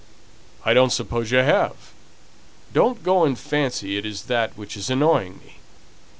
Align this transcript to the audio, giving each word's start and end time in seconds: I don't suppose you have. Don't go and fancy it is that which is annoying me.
I 0.65 0.73
don't 0.73 0.89
suppose 0.89 1.29
you 1.29 1.37
have. 1.37 1.75
Don't 2.73 3.03
go 3.03 3.23
and 3.23 3.37
fancy 3.37 3.99
it 3.99 4.03
is 4.03 4.23
that 4.23 4.57
which 4.57 4.75
is 4.75 4.89
annoying 4.89 5.37
me. 5.45 5.57